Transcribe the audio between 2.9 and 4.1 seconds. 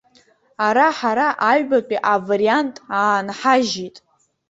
аанҳажьит.